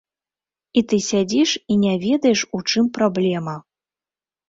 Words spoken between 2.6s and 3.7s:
чым праблема.